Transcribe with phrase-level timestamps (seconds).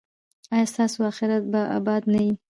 [0.53, 2.33] ایا ستاسو اخرت به اباد نه وي؟